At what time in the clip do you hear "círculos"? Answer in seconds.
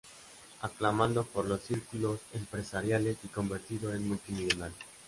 1.61-2.21